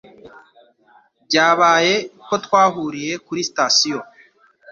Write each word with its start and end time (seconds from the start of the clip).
Byabaye 1.27 1.93
ko 2.27 2.35
twahuriye 2.45 3.13
kuri 3.25 3.39
sitasiyo. 3.47 3.99